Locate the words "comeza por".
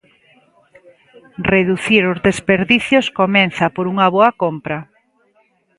3.19-3.85